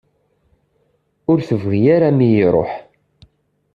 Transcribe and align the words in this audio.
Ur 1.29 1.37
teḅɣi 1.47 1.79
ara 1.95 2.09
mi 2.17 2.25
i 2.27 2.31
iruḥ. 2.43 2.71